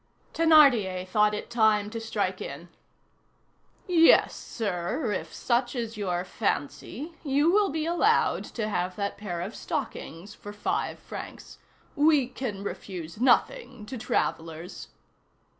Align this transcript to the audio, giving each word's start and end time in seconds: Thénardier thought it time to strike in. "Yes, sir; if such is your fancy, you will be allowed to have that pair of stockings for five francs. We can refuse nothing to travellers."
Thénardier 0.33 1.07
thought 1.07 1.35
it 1.35 1.51
time 1.51 1.91
to 1.91 1.99
strike 2.01 2.41
in. 2.41 2.69
"Yes, 3.87 4.33
sir; 4.35 5.11
if 5.11 5.31
such 5.31 5.75
is 5.75 5.95
your 5.95 6.25
fancy, 6.25 7.13
you 7.23 7.51
will 7.51 7.69
be 7.69 7.85
allowed 7.85 8.43
to 8.45 8.67
have 8.67 8.95
that 8.95 9.15
pair 9.15 9.41
of 9.41 9.53
stockings 9.53 10.33
for 10.33 10.51
five 10.53 10.97
francs. 10.97 11.59
We 11.95 12.25
can 12.25 12.63
refuse 12.63 13.21
nothing 13.21 13.85
to 13.85 13.97
travellers." 13.99 14.87